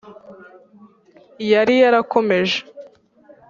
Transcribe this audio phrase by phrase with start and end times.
[1.51, 2.59] Yari Yarakomeje